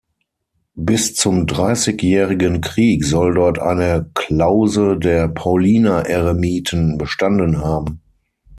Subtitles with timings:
[0.79, 8.01] Bis zum Dreißigjährigen Krieg soll dort eine Klause der Pauliner-Eremiten bestanden haben.